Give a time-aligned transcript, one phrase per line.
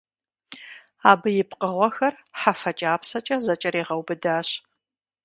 [1.11, 4.49] Абы и пкъыгъуэхэр хьэфэ кIапсэкIэ зэкIэрегъэубыдащ.